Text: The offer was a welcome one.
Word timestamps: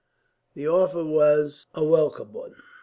The 0.55 0.67
offer 0.67 1.05
was 1.05 1.67
a 1.75 1.83
welcome 1.83 2.33
one. 2.33 2.55